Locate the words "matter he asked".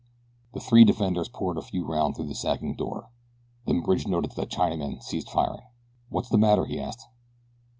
6.39-7.05